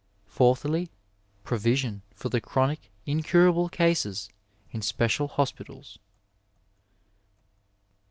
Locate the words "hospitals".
5.27-5.99